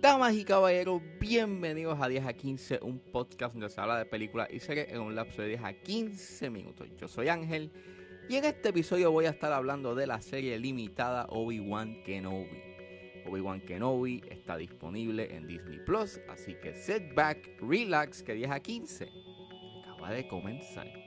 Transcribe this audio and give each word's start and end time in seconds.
Damas 0.00 0.34
y 0.34 0.44
caballeros, 0.44 1.02
bienvenidos 1.18 1.98
a 2.00 2.06
10 2.06 2.24
a 2.24 2.32
15, 2.32 2.78
un 2.82 3.00
podcast 3.00 3.54
donde 3.54 3.68
se 3.68 3.80
habla 3.80 3.98
de 3.98 4.04
películas 4.04 4.46
y 4.52 4.60
series 4.60 4.92
en 4.92 5.00
un 5.00 5.16
lapso 5.16 5.42
de 5.42 5.48
10 5.48 5.64
a 5.64 5.72
15 5.72 6.50
minutos. 6.50 6.88
Yo 7.00 7.08
soy 7.08 7.26
Ángel 7.26 7.72
y 8.28 8.36
en 8.36 8.44
este 8.44 8.68
episodio 8.68 9.10
voy 9.10 9.24
a 9.24 9.30
estar 9.30 9.52
hablando 9.52 9.96
de 9.96 10.06
la 10.06 10.20
serie 10.20 10.56
limitada 10.60 11.26
Obi-Wan 11.30 12.04
Kenobi. 12.04 12.62
Obi-Wan 13.26 13.60
Kenobi 13.62 14.22
está 14.30 14.56
disponible 14.56 15.34
en 15.34 15.48
Disney 15.48 15.80
Plus, 15.84 16.20
así 16.28 16.54
que 16.62 16.76
sit 16.76 17.12
back, 17.12 17.60
relax, 17.60 18.22
que 18.22 18.34
10 18.34 18.50
a 18.52 18.60
15 18.60 19.08
acaba 19.82 20.12
de 20.12 20.28
comenzar. 20.28 21.03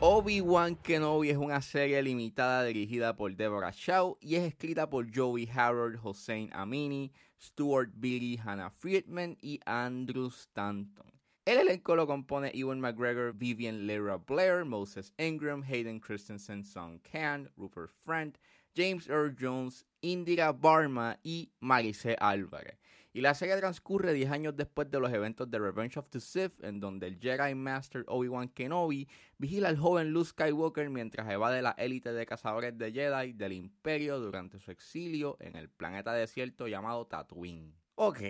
Obi-Wan 0.00 0.76
Kenobi 0.76 1.30
es 1.30 1.36
una 1.36 1.62
serie 1.62 2.02
limitada 2.02 2.64
dirigida 2.64 3.16
por 3.16 3.34
Deborah 3.34 3.72
Shaw 3.74 4.18
y 4.20 4.36
es 4.36 4.44
escrita 4.44 4.88
por 4.88 5.06
Joey 5.14 5.48
Harold, 5.52 5.98
Hossein 6.02 6.50
Amini, 6.52 7.12
Stuart 7.40 7.90
Billy, 7.94 8.36
Hannah 8.36 8.70
Friedman 8.70 9.36
y 9.40 9.60
Andrew 9.66 10.28
Stanton. 10.28 11.12
El 11.44 11.58
elenco 11.58 11.96
lo 11.96 12.06
compone 12.06 12.50
Ewan 12.54 12.80
McGregor, 12.80 13.32
Vivian 13.32 13.86
Lera 13.86 14.16
Blair, 14.16 14.64
Moses 14.64 15.12
Ingram, 15.18 15.62
Hayden 15.62 16.00
Christensen, 16.00 16.64
Song 16.64 17.00
Khan, 17.00 17.48
Rupert 17.56 17.90
Friend, 18.04 18.36
James 18.76 19.08
Earl 19.08 19.34
Jones, 19.38 19.84
Indira 20.02 20.52
Barma 20.52 21.18
y 21.22 21.50
Marise 21.60 22.16
Álvarez. 22.20 22.76
Y 23.16 23.22
la 23.22 23.32
serie 23.32 23.56
transcurre 23.56 24.12
10 24.12 24.30
años 24.30 24.56
después 24.58 24.90
de 24.90 25.00
los 25.00 25.10
eventos 25.10 25.50
de 25.50 25.58
Revenge 25.58 25.96
of 25.96 26.10
the 26.10 26.20
Sith, 26.20 26.62
en 26.62 26.80
donde 26.80 27.06
el 27.06 27.18
Jedi 27.18 27.54
Master 27.54 28.04
Obi-Wan 28.08 28.50
Kenobi 28.50 29.08
vigila 29.38 29.70
al 29.70 29.78
joven 29.78 30.10
Luke 30.10 30.28
Skywalker 30.28 30.90
mientras 30.90 31.26
evade 31.30 31.62
la 31.62 31.70
élite 31.78 32.12
de 32.12 32.26
cazadores 32.26 32.76
de 32.76 32.92
Jedi 32.92 33.32
del 33.32 33.54
Imperio 33.54 34.20
durante 34.20 34.58
su 34.58 34.70
exilio 34.70 35.38
en 35.40 35.56
el 35.56 35.70
planeta 35.70 36.12
desierto 36.12 36.68
llamado 36.68 37.06
Tatooine. 37.06 37.72
Ok, 37.94 38.20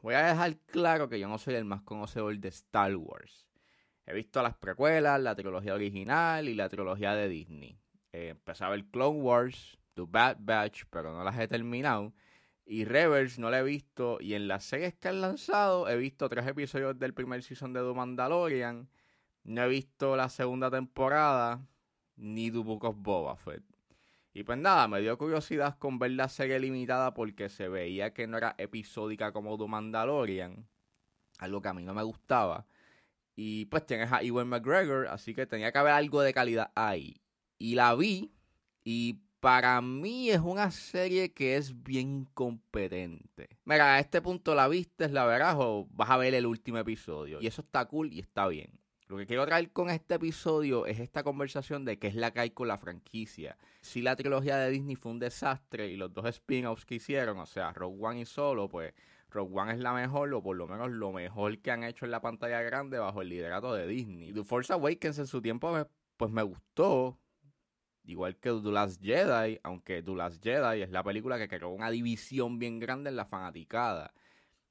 voy 0.00 0.14
a 0.14 0.28
dejar 0.28 0.56
claro 0.68 1.10
que 1.10 1.20
yo 1.20 1.28
no 1.28 1.36
soy 1.36 1.56
el 1.56 1.66
más 1.66 1.82
conocedor 1.82 2.34
de 2.38 2.48
Star 2.48 2.96
Wars. 2.96 3.46
He 4.06 4.14
visto 4.14 4.42
las 4.42 4.54
precuelas, 4.54 5.20
la 5.20 5.34
trilogía 5.34 5.74
original 5.74 6.48
y 6.48 6.54
la 6.54 6.70
trilogía 6.70 7.12
de 7.12 7.28
Disney. 7.28 7.78
Eh, 8.14 8.28
empecé 8.28 8.64
a 8.64 8.70
ver 8.70 8.86
Clone 8.86 9.20
Wars, 9.20 9.78
The 9.92 10.04
Bad 10.08 10.38
Batch, 10.40 10.84
pero 10.88 11.12
no 11.12 11.22
las 11.24 11.38
he 11.38 11.46
terminado. 11.46 12.14
Y 12.70 12.84
Rebels 12.84 13.40
no 13.40 13.50
la 13.50 13.58
he 13.58 13.62
visto. 13.64 14.18
Y 14.20 14.34
en 14.34 14.46
las 14.46 14.62
series 14.62 14.94
que 14.94 15.08
han 15.08 15.20
lanzado, 15.20 15.88
he 15.88 15.96
visto 15.96 16.28
tres 16.28 16.46
episodios 16.46 16.96
del 17.00 17.12
primer 17.12 17.42
season 17.42 17.72
de 17.72 17.80
The 17.80 17.92
Mandalorian. 17.92 18.88
No 19.42 19.64
he 19.64 19.68
visto 19.68 20.14
la 20.14 20.28
segunda 20.28 20.70
temporada, 20.70 21.66
ni 22.14 22.48
The 22.48 22.58
Book 22.58 22.84
of 22.84 22.94
Boba 23.00 23.34
Fett. 23.34 23.64
Y 24.32 24.44
pues 24.44 24.56
nada, 24.56 24.86
me 24.86 25.00
dio 25.00 25.18
curiosidad 25.18 25.78
con 25.78 25.98
ver 25.98 26.12
la 26.12 26.28
serie 26.28 26.60
limitada 26.60 27.12
porque 27.12 27.48
se 27.48 27.68
veía 27.68 28.14
que 28.14 28.28
no 28.28 28.36
era 28.38 28.54
episódica 28.56 29.32
como 29.32 29.58
The 29.58 29.66
Mandalorian. 29.66 30.64
Algo 31.40 31.60
que 31.60 31.68
a 31.68 31.74
mí 31.74 31.82
no 31.82 31.92
me 31.92 32.04
gustaba. 32.04 32.68
Y 33.34 33.64
pues 33.64 33.84
tienes 33.84 34.12
a 34.12 34.22
Ewan 34.22 34.46
McGregor, 34.46 35.08
así 35.08 35.34
que 35.34 35.44
tenía 35.44 35.72
que 35.72 35.78
haber 35.78 35.94
algo 35.94 36.22
de 36.22 36.32
calidad 36.32 36.70
ahí. 36.76 37.20
Y 37.58 37.74
la 37.74 37.96
vi. 37.96 38.30
Y 38.84 39.18
para 39.40 39.80
mí 39.80 40.30
es 40.30 40.40
una 40.40 40.70
serie 40.70 41.32
que 41.32 41.56
es 41.56 41.82
bien 41.82 42.20
incompetente. 42.20 43.48
Mira, 43.64 43.94
a 43.94 43.98
este 43.98 44.20
punto 44.20 44.54
la 44.54 44.68
viste, 44.68 45.08
la 45.08 45.24
verás 45.24 45.56
o 45.58 45.88
vas 45.90 46.10
a 46.10 46.18
ver 46.18 46.34
el 46.34 46.46
último 46.46 46.78
episodio. 46.78 47.40
Y 47.40 47.46
eso 47.46 47.62
está 47.62 47.86
cool 47.86 48.12
y 48.12 48.20
está 48.20 48.46
bien. 48.46 48.78
Lo 49.08 49.16
que 49.16 49.26
quiero 49.26 49.44
traer 49.44 49.72
con 49.72 49.90
este 49.90 50.14
episodio 50.14 50.86
es 50.86 51.00
esta 51.00 51.24
conversación 51.24 51.84
de 51.84 51.98
qué 51.98 52.06
es 52.06 52.14
la 52.14 52.30
que 52.30 52.40
hay 52.40 52.50
con 52.50 52.68
la 52.68 52.78
franquicia. 52.78 53.56
Si 53.80 54.02
la 54.02 54.14
trilogía 54.14 54.56
de 54.58 54.70
Disney 54.70 54.94
fue 54.94 55.10
un 55.10 55.18
desastre 55.18 55.88
y 55.88 55.96
los 55.96 56.12
dos 56.14 56.26
spin-offs 56.26 56.86
que 56.86 56.94
hicieron, 56.96 57.38
o 57.38 57.46
sea, 57.46 57.72
Rogue 57.72 57.98
One 58.00 58.20
y 58.20 58.26
Solo, 58.26 58.68
pues 58.68 58.94
Rogue 59.30 59.58
One 59.58 59.72
es 59.72 59.80
la 59.80 59.92
mejor, 59.92 60.32
o 60.32 60.42
por 60.42 60.56
lo 60.56 60.68
menos 60.68 60.90
lo 60.90 61.10
mejor 61.10 61.58
que 61.58 61.72
han 61.72 61.82
hecho 61.82 62.04
en 62.04 62.12
la 62.12 62.20
pantalla 62.20 62.62
grande 62.62 62.98
bajo 62.98 63.22
el 63.22 63.30
liderato 63.30 63.74
de 63.74 63.88
Disney. 63.88 64.32
The 64.32 64.44
Force 64.44 64.72
Awakens 64.72 65.18
en 65.18 65.26
su 65.26 65.42
tiempo, 65.42 65.76
pues 66.16 66.30
me 66.30 66.42
gustó. 66.42 67.18
Igual 68.10 68.36
que 68.38 68.50
The 68.50 68.72
Last 68.72 69.00
Jedi, 69.00 69.60
aunque 69.62 70.02
The 70.02 70.10
Last 70.10 70.42
Jedi 70.42 70.82
es 70.82 70.90
la 70.90 71.04
película 71.04 71.38
que 71.38 71.46
creó 71.46 71.68
una 71.68 71.90
división 71.90 72.58
bien 72.58 72.80
grande 72.80 73.08
en 73.08 73.14
la 73.14 73.24
fanaticada. 73.24 74.12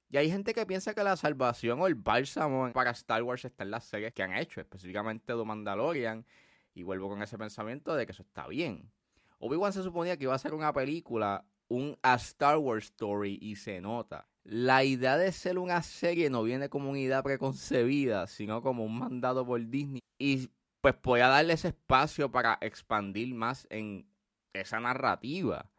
Y 0.09 0.17
hay 0.17 0.29
gente 0.29 0.53
que 0.53 0.66
piensa 0.66 0.94
que 0.94 1.05
la 1.05 1.16
salvación 1.16 1.79
o 1.79 1.88
el 1.88 1.95
bálsamo 1.95 2.69
para 2.73 2.91
Star 2.91 3.23
Wars 3.23 3.45
está 3.45 3.63
en 3.63 3.72
las 3.72 3.85
series 3.85 4.13
que 4.13 4.23
han 4.23 4.33
hecho, 4.33 4.59
específicamente 4.59 5.33
The 5.33 5.45
Mandalorian. 5.45 6.25
Y 6.73 6.83
vuelvo 6.83 7.07
con 7.07 7.23
ese 7.23 7.38
pensamiento 7.38 7.95
de 7.95 8.05
que 8.05 8.11
eso 8.11 8.23
está 8.23 8.45
bien. 8.45 8.91
Obi-Wan 9.38 9.72
se 9.72 9.83
suponía 9.83 10.17
que 10.17 10.25
iba 10.25 10.35
a 10.35 10.38
ser 10.38 10.53
una 10.53 10.73
película, 10.73 11.45
un 11.69 11.97
A 12.03 12.16
Star 12.16 12.57
Wars 12.57 12.88
Story, 12.88 13.39
y 13.41 13.55
se 13.55 13.79
nota. 13.79 14.28
La 14.44 14.83
idea 14.83 15.16
de 15.16 15.31
ser 15.31 15.59
una 15.59 15.81
serie 15.81 16.29
no 16.29 16.44
viene 16.44 16.67
como 16.67 16.89
una 16.89 16.99
idea 16.99 17.23
preconcebida, 17.23 18.28
sino 18.28 18.61
como 18.61 18.83
un 18.83 18.99
mandado 18.99 19.45
por 19.45 19.66
Disney. 19.66 20.01
Y 20.17 20.49
pues 20.81 20.95
voy 21.03 21.22
a 21.22 21.28
darle 21.28 21.53
ese 21.53 21.69
espacio 21.69 22.31
para 22.31 22.57
expandir 22.62 23.34
más 23.34 23.67
en 23.69 24.07
esa 24.53 24.79
narrativa. 24.79 25.69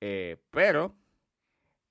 Eh, 0.00 0.42
pero 0.50 0.96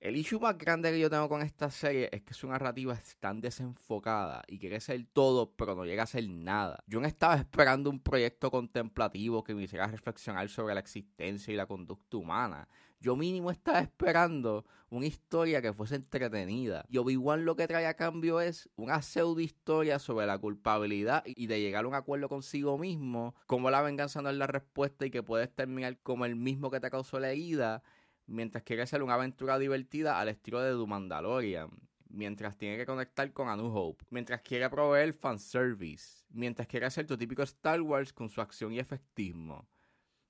el 0.00 0.16
issue 0.16 0.40
más 0.40 0.56
grande 0.56 0.90
que 0.90 0.98
yo 0.98 1.10
tengo 1.10 1.28
con 1.28 1.42
esta 1.42 1.70
serie 1.70 2.08
es 2.10 2.22
que 2.22 2.32
su 2.32 2.48
narrativa 2.48 2.94
es 2.94 3.16
tan 3.18 3.42
desenfocada 3.42 4.42
y 4.48 4.58
quiere 4.58 4.80
ser 4.80 5.04
todo, 5.12 5.52
pero 5.52 5.74
no 5.74 5.84
llega 5.84 6.04
a 6.04 6.06
ser 6.06 6.26
nada. 6.26 6.82
Yo 6.86 7.00
no 7.00 7.06
estaba 7.06 7.36
esperando 7.36 7.90
un 7.90 8.00
proyecto 8.00 8.50
contemplativo 8.50 9.44
que 9.44 9.54
me 9.54 9.64
hiciera 9.64 9.86
reflexionar 9.86 10.48
sobre 10.48 10.72
la 10.72 10.80
existencia 10.80 11.52
y 11.52 11.56
la 11.56 11.66
conducta 11.66 12.16
humana. 12.16 12.66
Yo 12.98 13.14
mínimo 13.14 13.50
estaba 13.50 13.80
esperando 13.80 14.64
una 14.88 15.06
historia 15.06 15.60
que 15.60 15.72
fuese 15.74 15.96
entretenida. 15.96 16.84
Y 16.88 16.96
Obi-Wan 16.96 17.44
lo 17.44 17.54
que 17.54 17.68
trae 17.68 17.86
a 17.86 17.94
cambio 17.94 18.40
es 18.40 18.70
una 18.76 19.02
pseudo 19.02 19.40
historia 19.40 19.98
sobre 19.98 20.26
la 20.26 20.38
culpabilidad 20.38 21.22
y 21.26 21.46
de 21.46 21.60
llegar 21.60 21.84
a 21.84 21.88
un 21.88 21.94
acuerdo 21.94 22.28
consigo 22.28 22.78
mismo, 22.78 23.34
como 23.46 23.70
la 23.70 23.82
venganza 23.82 24.22
no 24.22 24.30
es 24.30 24.36
la 24.36 24.46
respuesta 24.46 25.04
y 25.04 25.10
que 25.10 25.22
puedes 25.22 25.54
terminar 25.54 25.98
como 26.02 26.24
el 26.24 26.36
mismo 26.36 26.70
que 26.70 26.80
te 26.80 26.90
causó 26.90 27.20
la 27.20 27.30
herida 27.30 27.82
mientras 28.26 28.62
quiere 28.64 28.82
hacer 28.82 29.02
una 29.02 29.14
aventura 29.14 29.58
divertida 29.58 30.20
al 30.20 30.28
estilo 30.28 30.60
de 30.60 30.72
The 30.72 30.86
Mandalorian, 30.86 31.70
mientras 32.08 32.56
tiene 32.56 32.76
que 32.76 32.86
conectar 32.86 33.32
con 33.32 33.48
A 33.48 33.56
New 33.56 33.66
Hope, 33.74 34.04
mientras 34.10 34.40
quiere 34.42 34.68
proveer 34.68 35.12
fanservice, 35.12 36.24
mientras 36.30 36.68
quiere 36.68 36.86
hacer 36.86 37.06
tu 37.06 37.16
típico 37.16 37.42
Star 37.42 37.80
Wars 37.80 38.12
con 38.12 38.28
su 38.28 38.40
acción 38.40 38.72
y 38.72 38.78
efectismo. 38.78 39.68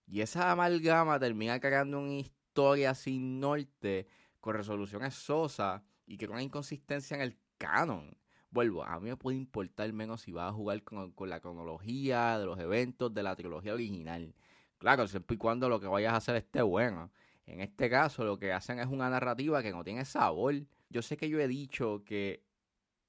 Y 0.06 0.20
esa 0.20 0.50
amalgama 0.50 1.18
termina 1.18 1.60
creando 1.60 2.00
una 2.00 2.14
historia 2.14 2.94
sin 2.94 3.40
norte, 3.40 4.06
con 4.40 4.54
resoluciones 4.54 5.14
sosas 5.14 5.82
y 6.06 6.16
que 6.16 6.26
con 6.26 6.34
una 6.34 6.42
inconsistencia 6.42 7.14
en 7.14 7.22
el 7.22 7.38
canon. 7.58 8.16
Vuelvo, 8.50 8.82
a 8.82 8.98
mí 8.98 9.08
me 9.08 9.16
puede 9.16 9.36
importar 9.36 9.92
menos 9.92 10.22
si 10.22 10.32
vas 10.32 10.50
a 10.50 10.52
jugar 10.52 10.82
con, 10.82 11.12
con 11.12 11.28
la 11.28 11.40
cronología 11.40 12.38
de 12.38 12.46
los 12.46 12.58
eventos 12.58 13.14
de 13.14 13.22
la 13.22 13.36
trilogía 13.36 13.74
original. 13.74 14.34
Claro, 14.78 15.06
siempre 15.06 15.34
y 15.36 15.38
cuando 15.38 15.68
lo 15.68 15.78
que 15.78 15.86
vayas 15.86 16.14
a 16.14 16.16
hacer 16.16 16.36
esté 16.36 16.62
bueno. 16.62 17.12
En 17.52 17.60
este 17.60 17.90
caso, 17.90 18.24
lo 18.24 18.38
que 18.38 18.52
hacen 18.52 18.78
es 18.78 18.86
una 18.86 19.10
narrativa 19.10 19.62
que 19.62 19.72
no 19.72 19.84
tiene 19.84 20.04
sabor. 20.04 20.54
Yo 20.88 21.02
sé 21.02 21.16
que 21.16 21.28
yo 21.28 21.40
he 21.40 21.48
dicho 21.48 22.02
que 22.04 22.44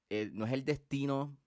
eh, 0.10 0.30
no 0.34 0.46
es 0.46 0.54
el 0.54 0.66
destino, 0.66 1.38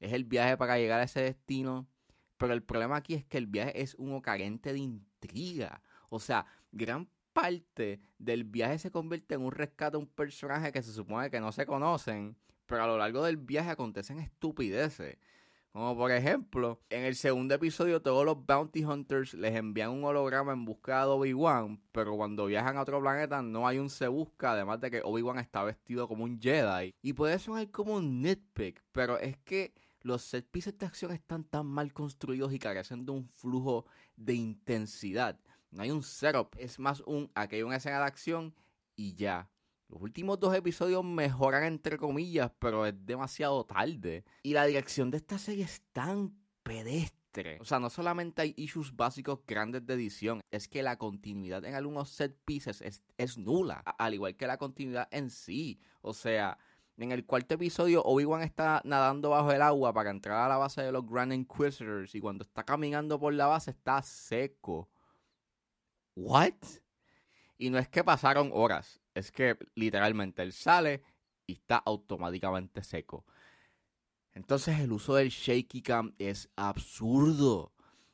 es 0.00 0.12
el 0.12 0.24
viaje 0.24 0.56
para 0.56 0.78
llegar 0.78 1.00
a 1.00 1.04
ese 1.04 1.20
destino. 1.20 1.88
Pero 2.36 2.52
el 2.52 2.62
problema 2.62 2.96
aquí 2.96 3.14
es 3.14 3.24
que 3.24 3.38
el 3.38 3.46
viaje 3.46 3.82
es 3.82 3.94
uno 3.96 4.22
carente 4.22 4.72
de 4.72 4.78
intriga. 4.78 5.82
O 6.10 6.20
sea, 6.20 6.46
gran 6.70 7.08
parte 7.32 8.00
del 8.18 8.44
viaje 8.44 8.78
se 8.78 8.90
convierte 8.90 9.34
en 9.34 9.42
un 9.42 9.52
rescate 9.52 9.96
a 9.96 10.00
un 10.00 10.06
personaje 10.06 10.72
que 10.72 10.82
se 10.82 10.92
supone 10.92 11.30
que 11.30 11.40
no 11.40 11.52
se 11.52 11.66
conocen, 11.66 12.36
pero 12.66 12.84
a 12.84 12.86
lo 12.86 12.98
largo 12.98 13.24
del 13.24 13.36
viaje 13.36 13.70
acontecen 13.70 14.18
estupideces. 14.18 15.18
Como 15.72 15.96
por 15.96 16.10
ejemplo, 16.10 16.80
en 16.88 17.04
el 17.04 17.14
segundo 17.14 17.54
episodio 17.54 18.02
todos 18.02 18.24
los 18.24 18.44
Bounty 18.44 18.84
Hunters 18.84 19.34
les 19.34 19.54
envían 19.54 19.90
un 19.90 20.02
holograma 20.02 20.52
en 20.52 20.64
busca 20.64 21.02
de 21.02 21.06
Obi-Wan, 21.10 21.80
pero 21.92 22.16
cuando 22.16 22.46
viajan 22.46 22.76
a 22.76 22.82
otro 22.82 23.00
planeta 23.00 23.42
no 23.42 23.68
hay 23.68 23.78
un 23.78 23.90
se 23.90 24.08
busca, 24.08 24.52
además 24.52 24.80
de 24.80 24.90
que 24.90 25.02
Obi-Wan 25.04 25.38
está 25.38 25.62
vestido 25.62 26.08
como 26.08 26.24
un 26.24 26.40
Jedi. 26.40 26.94
Y 27.02 27.12
puede 27.12 27.38
sonar 27.38 27.70
como 27.70 27.94
un 27.94 28.22
nitpick, 28.22 28.82
pero 28.92 29.18
es 29.18 29.36
que 29.38 29.74
los 30.02 30.22
set 30.22 30.48
pieces 30.50 30.76
de 30.78 30.86
acción 30.86 31.12
están 31.12 31.44
tan 31.44 31.66
mal 31.66 31.92
construidos 31.92 32.52
y 32.52 32.58
carecen 32.58 33.04
de 33.04 33.12
un 33.12 33.28
flujo 33.28 33.84
de 34.16 34.34
intensidad. 34.34 35.38
No 35.70 35.82
hay 35.82 35.90
un 35.90 36.02
setup, 36.02 36.56
es 36.56 36.78
más 36.78 37.00
un 37.00 37.30
aquí 37.34 37.56
hay 37.56 37.62
una 37.62 37.76
escena 37.76 37.98
de 37.98 38.04
acción 38.04 38.54
y 38.96 39.14
ya. 39.14 39.50
Los 39.88 40.02
últimos 40.02 40.38
dos 40.38 40.54
episodios 40.54 41.02
mejoran 41.02 41.64
entre 41.64 41.96
comillas, 41.96 42.52
pero 42.58 42.84
es 42.84 42.94
demasiado 43.06 43.64
tarde. 43.64 44.24
Y 44.42 44.52
la 44.52 44.66
dirección 44.66 45.10
de 45.10 45.16
esta 45.16 45.38
serie 45.38 45.64
es 45.64 45.82
tan 45.92 46.36
pedestre. 46.62 47.58
O 47.60 47.64
sea, 47.64 47.78
no 47.78 47.88
solamente 47.88 48.42
hay 48.42 48.54
issues 48.56 48.94
básicos 48.94 49.40
grandes 49.46 49.86
de 49.86 49.94
edición, 49.94 50.40
es 50.50 50.68
que 50.68 50.82
la 50.82 50.98
continuidad 50.98 51.64
en 51.64 51.74
algunos 51.74 52.10
set 52.10 52.36
pieces 52.44 52.82
es, 53.16 53.38
nula, 53.38 53.78
al 53.98 54.14
igual 54.14 54.36
que 54.36 54.46
la 54.46 54.58
continuidad 54.58 55.08
en 55.10 55.30
sí. 55.30 55.80
O 56.02 56.12
sea, 56.12 56.58
en 56.98 57.12
el 57.12 57.24
cuarto 57.24 57.54
episodio, 57.54 58.02
Obi-Wan 58.02 58.42
está 58.42 58.82
nadando 58.84 59.30
bajo 59.30 59.52
el 59.52 59.62
agua 59.62 59.92
para 59.94 60.10
entrar 60.10 60.44
a 60.44 60.48
la 60.48 60.56
base 60.56 60.82
de 60.82 60.92
los 60.92 61.06
Grand 61.06 61.32
Inquisitors 61.32 62.14
y 62.14 62.20
cuando 62.20 62.42
está 62.42 62.64
caminando 62.64 63.18
por 63.18 63.32
la 63.32 63.46
base 63.46 63.70
está 63.70 64.02
seco. 64.02 64.90
¿What? 66.14 66.54
Y 67.58 67.70
no 67.70 67.78
es 67.78 67.88
que 67.88 68.04
pasaron 68.04 68.50
horas, 68.54 69.00
es 69.14 69.32
que 69.32 69.58
literalmente 69.74 70.42
él 70.42 70.52
sale 70.52 71.02
y 71.46 71.54
está 71.54 71.76
automáticamente 71.76 72.82
seco. 72.82 73.26
Entonces 74.32 74.78
el 74.78 74.92
uso 74.92 75.16
del 75.16 75.30
shaky 75.30 75.82
cam 75.82 76.14
es 76.18 76.48
absurdo. 76.54 77.72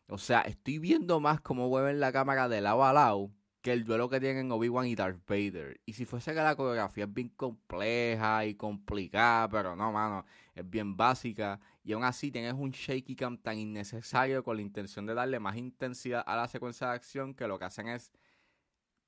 O 0.08 0.18
sea, 0.18 0.40
estoy 0.42 0.78
viendo 0.78 1.20
más 1.20 1.40
cómo 1.40 1.68
mueven 1.68 2.00
la 2.00 2.12
cámara 2.12 2.48
de 2.48 2.62
lado 2.62 2.84
a 2.84 2.92
lado 2.92 3.30
que 3.64 3.72
el 3.72 3.84
duelo 3.84 4.10
que 4.10 4.20
tienen 4.20 4.52
Obi-Wan 4.52 4.86
y 4.86 4.94
Darth 4.94 5.26
Vader. 5.26 5.80
Y 5.86 5.94
si 5.94 6.04
fuese 6.04 6.34
que 6.34 6.40
la 6.40 6.54
coreografía 6.54 7.04
es 7.04 7.12
bien 7.14 7.30
compleja 7.30 8.44
y 8.44 8.54
complicada, 8.56 9.48
pero 9.48 9.74
no, 9.74 9.90
mano, 9.90 10.26
es 10.54 10.68
bien 10.68 10.96
básica. 10.98 11.58
Y 11.82 11.92
aún 11.92 12.04
así 12.04 12.30
tienes 12.30 12.52
un 12.52 12.70
shaky 12.70 13.16
cam 13.16 13.38
tan 13.38 13.58
innecesario 13.58 14.44
con 14.44 14.56
la 14.56 14.62
intención 14.62 15.06
de 15.06 15.14
darle 15.14 15.40
más 15.40 15.56
intensidad 15.56 16.22
a 16.26 16.36
la 16.36 16.46
secuencia 16.46 16.88
de 16.88 16.92
acción 16.94 17.34
que 17.34 17.48
lo 17.48 17.58
que 17.58 17.64
hacen 17.64 17.88
es 17.88 18.12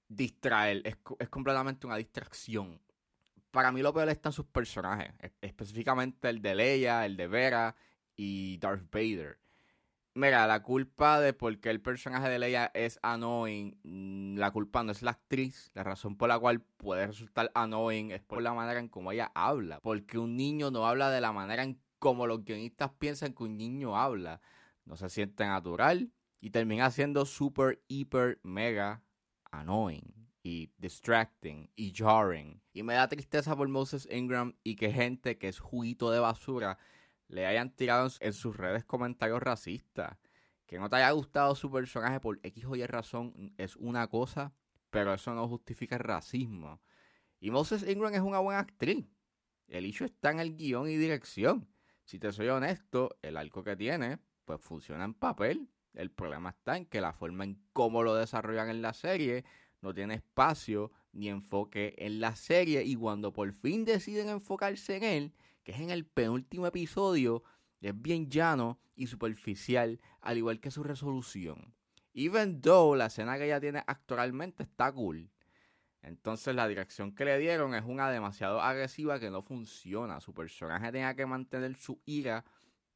distraer, 0.09 0.83
es, 0.85 1.29
completamente 1.29 1.87
una 1.87 1.97
distracción. 1.97 2.81
Para 3.51 3.73
mí 3.73 3.83
lo 3.83 3.93
peor 3.93 4.09
están 4.09 4.33
sus 4.33 4.47
personajes, 4.47 5.13
específicamente 5.41 6.29
el 6.29 6.43
de 6.43 6.55
Leia, 6.55 7.07
el 7.07 7.17
de 7.17 7.27
Vera 7.27 7.77
y 8.15 8.59
Darth 8.59 8.91
Vader. 8.91 9.39
Mira, 10.15 10.47
la 10.47 10.63
culpa 10.63 11.21
de 11.21 11.35
por 11.35 11.59
qué 11.61 11.69
el 11.69 11.83
personaje 11.83 12.29
de 12.29 12.39
Leia 12.39 12.71
es 12.73 12.99
annoying, 13.03 13.79
mm, 13.83 14.39
la 14.39 14.51
culpa 14.51 14.83
no 14.83 14.93
es 14.93 15.03
la 15.03 15.11
actriz, 15.11 15.71
la 15.75 15.85
razón 15.85 16.17
por 16.17 16.29
la 16.29 16.39
cual 16.39 16.61
puede 16.61 17.07
resultar 17.07 17.51
annoying 17.55 18.13
es 18.13 18.23
por 18.23 18.41
la 18.41 18.55
manera 18.55 18.81
en 18.81 18.89
cómo 18.89 19.13
ella 19.13 19.31
habla, 19.35 19.79
porque 19.81 20.19
un 20.19 20.37
niño 20.37 20.71
no 20.71 20.87
habla 20.87 21.11
de 21.11 21.21
la 21.21 21.33
manera 21.33 21.63
en 21.65 21.79
como 21.99 22.27
los 22.27 22.45
guionistas 22.45 22.93
piensan 22.99 23.35
que 23.35 23.43
un 23.45 23.57
niño 23.57 23.97
habla, 23.97 24.41
no 24.85 24.97
se 24.97 25.11
siente 25.11 25.45
natural 25.45 26.11
y 26.41 26.51
termina 26.51 26.91
siendo 26.91 27.27
super, 27.27 27.83
hiper, 27.89 28.39
mega 28.43 29.03
annoying 29.61 30.31
y 30.43 30.73
distracting 30.79 31.71
y 31.75 31.93
jarring. 31.93 32.63
Y 32.73 32.83
me 32.83 32.95
da 32.95 33.09
tristeza 33.09 33.57
por 33.57 33.69
Moses 33.69 34.09
Ingram 34.11 34.55
y 34.63 34.77
que 34.77 34.93
gente 34.93 35.39
que 35.39 35.49
es 35.49 35.59
juguito 35.59 36.11
de 36.11 36.21
basura 36.21 36.79
le 37.29 37.47
hayan 37.47 37.75
tirado 37.75 38.09
en 38.21 38.33
sus 38.33 38.57
redes 38.57 38.85
comentarios 38.85 39.43
racistas. 39.43 40.17
Que 40.67 40.79
no 40.79 40.89
te 40.89 40.97
haya 40.97 41.11
gustado 41.11 41.55
su 41.55 41.71
personaje 41.71 42.21
por 42.21 42.39
X 42.43 42.65
o 42.65 42.77
Y 42.77 42.87
razón 42.87 43.55
es 43.57 43.77
una 43.77 44.07
cosa, 44.09 44.53
pero 44.91 45.13
eso 45.13 45.35
no 45.35 45.49
justifica 45.49 45.97
el 45.97 46.03
racismo. 46.03 46.81
Y 47.41 47.51
Moses 47.51 47.85
Ingram 47.89 48.15
es 48.15 48.21
una 48.21 48.39
buena 48.39 48.61
actriz. 48.61 49.07
El 49.69 49.85
hecho 49.85 50.05
está 50.05 50.31
en 50.31 50.41
el 50.41 50.57
guion 50.57 50.89
y 50.89 50.97
dirección. 50.97 51.69
Si 52.05 52.19
te 52.19 52.33
soy 52.33 52.49
honesto, 52.49 53.17
el 53.23 53.37
arco 53.37 53.65
que 53.65 53.77
tiene, 53.77 54.19
pues 54.45 54.61
funciona 54.61 55.05
en 55.05 55.15
papel. 55.15 55.69
El 55.97 56.11
problema 56.11 56.51
está 56.51 56.77
en 56.77 56.87
que 56.87 57.01
la 57.01 57.13
forma 57.13 57.45
en 57.45 57.59
cómo 57.73 58.03
lo 58.03 58.15
desarrollan 58.15 58.69
en 58.71 58.83
la 58.83 58.93
serie 58.93 59.45
no 59.81 59.93
tiene 59.93 60.15
espacio 60.15 60.93
ni 61.13 61.29
enfoque 61.29 61.95
en 61.99 62.21
la 62.21 62.37
serie 62.37 62.85
y 62.85 62.95
cuando 62.95 63.33
por 63.33 63.53
fin 63.53 63.85
deciden 63.85 64.29
enfocarse 64.29 64.97
en 64.97 65.03
él, 65.03 65.35
que 65.65 65.73
es 65.73 65.81
en 65.81 65.91
el 65.91 66.05
penúltimo 66.05 66.67
episodio, 66.67 67.43
es 67.87 68.01
bien 68.01 68.31
llano 68.31 68.79
y 68.95 69.07
superficial, 69.07 70.01
al 70.21 70.39
igual 70.39 70.61
que 70.61 70.71
su 70.71 70.83
resolución. 70.83 71.75
Even 72.15 72.61
though 72.61 72.97
la 72.97 73.07
escena 73.07 73.37
que 73.39 73.45
ella 73.45 73.61
tiene 73.61 73.83
actualmente 73.87 74.63
está 74.63 74.93
cool. 74.93 75.31
Entonces 76.03 76.55
la 76.55 76.69
dirección 76.69 77.15
que 77.15 77.25
le 77.25 77.39
dieron 77.39 77.75
es 77.75 77.85
una 77.85 78.11
demasiado 78.11 78.61
agresiva 78.61 79.19
que 79.19 79.31
no 79.31 79.43
funciona. 79.43 80.21
Su 80.21 80.33
personaje 80.33 80.93
tenía 80.93 81.15
que 81.15 81.27
mantener 81.27 81.75
su 81.77 82.01
ira 82.07 82.45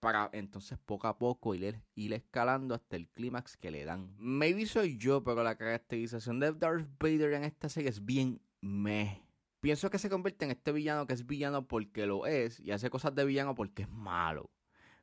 para 0.00 0.30
entonces 0.32 0.78
poco 0.78 1.06
a 1.06 1.18
poco 1.18 1.54
ir, 1.54 1.82
escalando 1.94 2.74
hasta 2.74 2.96
el 2.96 3.08
clímax 3.08 3.56
que 3.56 3.70
le 3.70 3.84
dan. 3.84 4.14
Maybe 4.18 4.66
soy 4.66 4.96
yo, 4.96 5.22
pero 5.22 5.42
la 5.44 5.56
caracterización 5.56 6.40
de 6.40 6.52
Darth 6.52 6.88
Vader 6.98 7.34
en 7.34 7.44
esta 7.44 7.68
serie 7.68 7.90
es 7.90 8.04
bien 8.04 8.40
meh. 8.60 9.22
Pienso 9.60 9.90
que 9.90 9.98
se 9.98 10.08
convierte 10.08 10.46
en 10.46 10.52
este 10.52 10.72
villano 10.72 11.06
que 11.06 11.12
es 11.12 11.26
villano 11.26 11.68
porque 11.68 12.06
lo 12.06 12.26
es 12.26 12.58
y 12.60 12.70
hace 12.70 12.88
cosas 12.88 13.14
de 13.14 13.26
villano 13.26 13.54
porque 13.54 13.82
es 13.82 13.90
malo. 13.90 14.50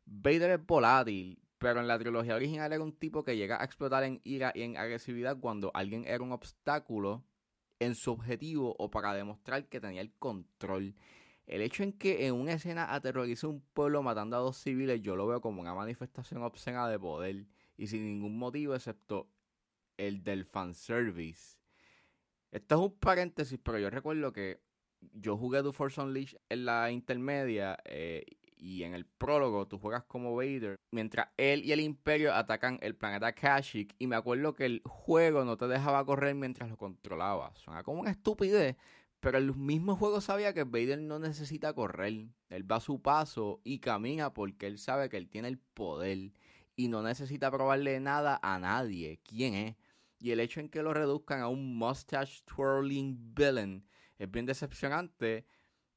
Vader 0.06 0.52
es 0.52 0.66
volátil, 0.66 1.40
pero 1.60 1.80
en 1.80 1.88
la 1.88 2.00
trilogía 2.00 2.36
original 2.36 2.74
era 2.74 2.84
un 2.84 2.94
tipo 2.94 3.24
que 3.24 3.38
llega 3.38 3.62
a 3.62 3.66
explotar 3.66 4.04
en 4.04 4.20
ira 4.24 4.52
y 4.56 4.64
en 4.64 4.78
agresividad 4.78 5.40
cuando 5.40 5.72
alguien 5.76 6.06
era 6.06 6.24
un 6.24 6.32
obstáculo 6.32 7.24
en 7.80 7.94
su 7.94 8.12
objetivo 8.12 8.76
o 8.80 8.90
para 8.90 9.14
demostrar 9.14 9.68
que 9.68 9.80
tenía 9.80 10.02
el 10.02 10.12
control. 10.14 10.96
El 11.48 11.62
hecho 11.62 11.84
en 11.84 11.94
que 11.94 12.28
en 12.28 12.36
una 12.36 12.54
escena 12.54 12.94
aterrorice 12.94 13.48
un 13.48 13.62
pueblo 13.74 14.04
matando 14.04 14.36
a 14.36 14.40
dos 14.40 14.58
civiles, 14.58 15.02
yo 15.02 15.16
lo 15.16 15.26
veo 15.26 15.40
como 15.40 15.62
una 15.62 15.74
manifestación 15.74 16.44
obscena 16.44 16.88
de 16.90 17.00
poder 17.00 17.48
y 17.78 17.88
sin 17.88 18.04
ningún 18.04 18.38
motivo 18.38 18.76
excepto 18.76 19.30
el 19.96 20.24
del 20.24 20.44
fanservice. 20.46 21.58
Esto 22.52 22.76
es 22.76 22.82
un 22.82 23.00
paréntesis, 23.00 23.60
pero 23.64 23.80
yo 23.80 23.90
recuerdo 23.90 24.34
que 24.34 24.62
yo 25.14 25.38
jugué 25.38 25.64
The 25.64 25.72
Force 25.72 26.02
Unleashed 26.02 26.38
en 26.50 26.66
la 26.66 26.92
intermedia 26.92 27.78
eh, 27.86 28.26
y 28.58 28.84
en 28.84 28.94
el 28.94 29.06
prólogo 29.06 29.68
tú 29.68 29.78
juegas 29.80 30.04
como 30.04 30.36
Vader 30.36 30.80
mientras 30.92 31.30
él 31.38 31.64
y 31.64 31.72
el 31.72 31.80
Imperio 31.80 32.34
atacan 32.34 32.80
el 32.82 32.96
planeta 32.96 33.32
Kashyyyk 33.34 33.96
y 34.00 34.08
me 34.08 34.16
acuerdo 34.16 34.54
que 34.54 34.66
el 34.66 34.82
juego 34.84 35.46
no 35.46 35.58
te 35.58 35.68
dejaba 35.68 36.06
correr 36.06 36.36
mientras 36.36 36.70
lo 36.70 36.78
controlabas. 36.78 37.58
Suena 37.60 37.84
como 37.84 38.02
una 38.02 38.12
estupidez, 38.12 38.76
pero 39.19 39.38
el 39.38 39.56
mismo 39.56 39.96
juego 39.96 40.22
sabía 40.22 40.54
que 40.54 40.64
Vader 40.64 41.00
no 41.00 41.19
necesita 41.19 41.74
correr. 41.74 42.28
Él 42.50 42.72
va 42.72 42.77
a 42.77 42.82
su 42.82 43.01
paso 43.01 43.62
y 43.63 43.80
camina 43.80 44.34
porque 44.34 44.68
él 44.68 44.77
sabe 44.77 45.10
que 45.10 45.18
él 45.18 45.30
tiene 45.30 45.48
el 45.48 45.58
poder 45.58 46.32
y 46.75 46.88
no 46.88 47.01
necesita 47.01 47.50
probarle 47.51 48.00
nada 48.00 48.39
a 48.44 48.60
nadie. 48.60 49.20
¿Quién 49.24 49.53
es? 49.56 49.75
Y 50.20 50.32
el 50.32 50.39
hecho 50.39 50.60
en 50.60 50.70
que 50.70 50.84
lo 50.84 50.94
reduzcan 50.94 51.41
a 51.41 51.48
un 51.48 51.75
mustache 51.77 52.44
twirling 52.46 53.34
villain 53.36 53.84
es 54.18 54.30
bien 54.30 54.46
decepcionante. 54.46 55.46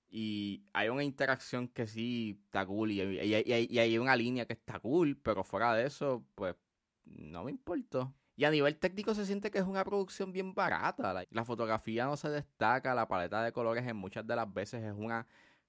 Y 0.08 0.64
hay 0.72 0.88
una 0.88 1.04
interacción 1.04 1.68
que 1.68 1.86
sí 1.86 2.40
está 2.46 2.66
cool. 2.66 2.90
Y, 2.90 3.00
y 3.00 3.78
hay 3.78 3.98
una 3.98 4.16
línea 4.16 4.46
que 4.46 4.54
está 4.54 4.80
cool. 4.80 5.16
Pero 5.22 5.44
fuera 5.44 5.74
de 5.74 5.86
eso, 5.86 6.24
pues 6.34 6.56
no 7.04 7.44
me 7.44 7.50
importa. 7.50 8.12
Y 8.40 8.44
a 8.46 8.50
nivel 8.50 8.78
técnico 8.78 9.14
se 9.14 9.26
siente 9.26 9.50
que 9.50 9.58
es 9.58 9.66
una 9.66 9.84
producción 9.84 10.32
bien 10.32 10.54
barata. 10.54 11.26
La, 11.28 11.44
fotografía 11.44 12.06
no 12.06 12.16
se 12.16 12.30
destaca, 12.30 12.94
la 12.94 13.06
paleta 13.06 13.44
de 13.44 13.52
colores 13.52 13.86
en 13.86 13.96
muchas 13.96 14.26
de 14.26 14.34
las 14.34 14.50
veces 14.50 14.82
es 14.82 14.94
una 14.96 15.26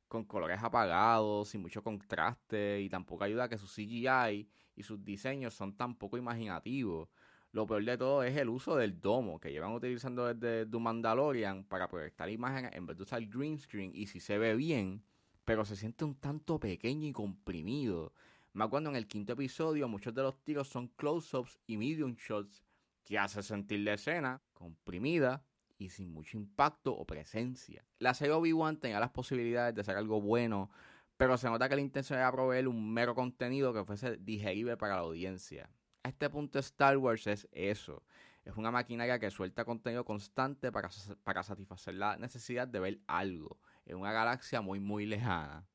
con 0.07 0.23
colores 0.23 0.63
apagados, 0.63 1.49
sin 1.49 1.63
mucho 1.63 1.83
contraste, 1.83 2.79
y 2.79 2.87
tampoco 2.87 3.25
ayuda 3.25 3.43
a 3.43 3.49
que 3.49 3.57
su 3.57 3.67
CGI 3.67 4.47
y 4.77 4.83
sus 4.83 5.03
diseños 5.03 5.53
son 5.53 5.75
tan 5.75 5.95
poco 5.95 6.17
imaginativos. 6.17 7.09
Lo 7.51 7.67
peor 7.67 7.83
de 7.83 7.97
todo 7.97 8.23
es 8.23 8.37
el 8.37 8.47
uso 8.47 8.77
del 8.77 9.01
domo 9.01 9.37
que 9.37 9.51
llevan 9.51 9.73
utilizando 9.73 10.33
desde 10.33 10.65
The 10.65 10.79
Mandalorian 10.79 11.65
para 11.65 11.89
proyectar 11.89 12.29
imágenes 12.29 12.71
en 12.73 12.85
vez 12.85 12.95
de 12.95 13.03
usar 13.03 13.21
green 13.25 13.59
screen 13.59 13.91
y 13.93 14.07
si 14.07 14.21
se 14.21 14.37
ve 14.37 14.55
bien, 14.55 15.03
pero 15.43 15.65
se 15.65 15.75
siente 15.75 16.05
un 16.05 16.15
tanto 16.15 16.57
pequeño 16.57 17.05
y 17.05 17.11
comprimido. 17.11 18.13
Más 18.53 18.67
cuando 18.67 18.89
en 18.89 18.97
el 18.97 19.07
quinto 19.07 19.33
episodio 19.33 19.87
muchos 19.87 20.13
de 20.13 20.23
los 20.23 20.43
tiros 20.43 20.67
son 20.67 20.89
close-ups 20.89 21.57
y 21.67 21.77
medium 21.77 22.15
shots 22.15 22.61
que 23.05 23.17
hace 23.17 23.41
sentir 23.43 23.79
la 23.79 23.93
escena 23.93 24.41
comprimida 24.53 25.45
y 25.77 25.89
sin 25.89 26.11
mucho 26.11 26.37
impacto 26.37 26.93
o 26.93 27.05
presencia. 27.05 27.85
La 27.99 28.13
serie 28.13 28.33
Obi-Wan 28.33 28.77
tenía 28.77 28.99
las 28.99 29.11
posibilidades 29.11 29.73
de 29.73 29.81
hacer 29.81 29.95
algo 29.95 30.19
bueno, 30.19 30.69
pero 31.15 31.37
se 31.37 31.49
nota 31.49 31.69
que 31.69 31.75
la 31.75 31.81
intención 31.81 32.19
era 32.19 32.31
proveer 32.31 32.67
un 32.67 32.93
mero 32.93 33.15
contenido 33.15 33.73
que 33.73 33.85
fuese 33.85 34.17
digerible 34.17 34.75
para 34.75 34.95
la 34.95 35.01
audiencia. 35.01 35.69
A 36.03 36.09
este 36.09 36.29
punto 36.29 36.59
Star 36.59 36.97
Wars 36.97 37.27
es 37.27 37.47
eso. 37.53 38.03
Es 38.43 38.57
una 38.57 38.69
maquinaria 38.69 39.17
que 39.17 39.31
suelta 39.31 39.63
contenido 39.63 40.03
constante 40.03 40.73
para, 40.73 40.89
para 41.23 41.43
satisfacer 41.43 41.93
la 41.93 42.17
necesidad 42.17 42.67
de 42.67 42.79
ver 42.79 42.99
algo 43.07 43.59
en 43.85 43.97
una 43.97 44.11
galaxia 44.11 44.59
muy 44.59 44.79
muy 44.81 45.05
lejana. 45.05 45.65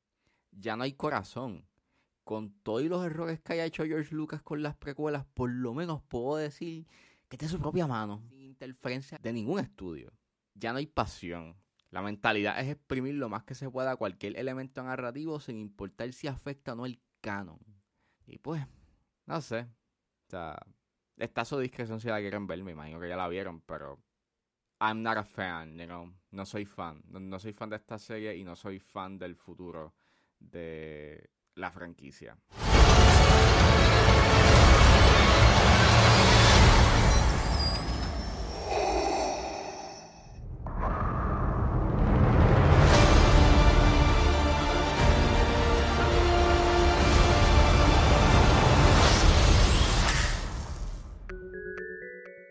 Ya 0.53 0.77
no 0.77 0.83
hay 0.83 0.93
corazón 0.93 1.65
con 2.27 2.51
todos 2.65 2.83
los 2.83 3.07
errores 3.07 3.41
que 3.41 3.53
haya 3.53 3.65
hecho 3.65 3.85
George 3.85 4.13
Lucas 4.13 4.43
con 4.43 4.61
las 4.61 4.75
precuelas, 4.75 5.25
por 5.27 5.49
lo 5.49 5.73
menos 5.75 6.03
puedo 6.03 6.37
decir 6.37 6.85
que 7.29 7.37
está 7.37 7.47
en 7.47 7.53
su 7.53 7.61
propia 7.61 7.87
mano, 7.87 8.21
sin 8.29 8.41
interferencia 8.41 9.17
de 9.23 9.33
ningún 9.33 9.61
estudio. 9.61 10.13
Ya 10.55 10.73
no 10.73 10.79
hay 10.79 10.89
pasión. 10.89 11.57
La 11.91 12.03
mentalidad 12.03 12.59
es 12.59 12.69
exprimir 12.69 13.15
lo 13.15 13.29
más 13.29 13.45
que 13.45 13.55
se 13.55 13.71
pueda 13.71 13.95
cualquier 13.95 14.37
elemento 14.37 14.83
narrativo 14.83 15.39
sin 15.39 15.57
importar 15.57 16.13
si 16.13 16.27
afecta 16.27 16.73
o 16.73 16.75
no 16.75 16.85
el 16.85 17.01
canon. 17.21 17.61
Y 18.27 18.39
pues, 18.39 18.67
no 19.27 19.41
sé. 19.41 19.61
O 19.61 20.31
sea, 20.31 20.59
está 21.17 21.45
su 21.45 21.61
discreción 21.61 22.01
si 22.01 22.09
la 22.09 22.19
quieren 22.19 22.49
ver, 22.49 22.61
me 22.65 22.73
imagino 22.73 22.99
que 22.99 23.09
ya 23.09 23.17
la 23.17 23.29
vieron, 23.29 23.61
pero 23.61 24.03
I'm 24.81 25.01
not 25.01 25.17
a 25.17 25.23
fan, 25.23 25.79
you 25.79 25.87
know. 25.87 26.13
No 26.33 26.45
soy 26.45 26.65
fan. 26.65 27.05
No, 27.07 27.39
soy 27.39 27.53
fan 27.53 27.71
de 27.71 27.77
esta 27.77 28.01
serie 28.01 28.37
y 28.37 28.43
no 28.43 28.57
soy 28.57 28.81
fan 28.81 29.17
del 29.17 29.37
futuro 29.37 29.95
de 30.41 31.36
la 31.57 31.71
franquicia. 31.71 32.37